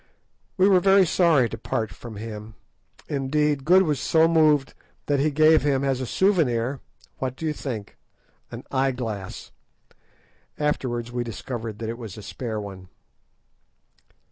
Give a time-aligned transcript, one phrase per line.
[0.57, 2.55] We were very sorry to part from him;
[3.07, 4.73] indeed, Good was so moved
[5.05, 9.51] that he gave him as a souvenir—what do you think?—an eye glass;
[10.57, 12.89] afterwards we discovered that it was a spare one.